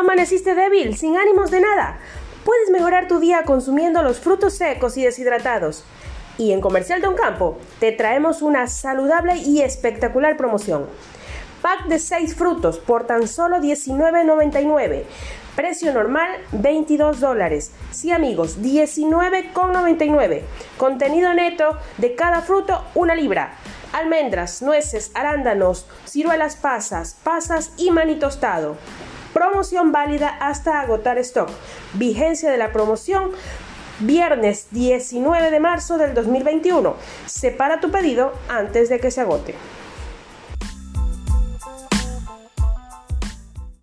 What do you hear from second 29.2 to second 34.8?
Promoción válida hasta agotar stock. Vigencia de la promoción viernes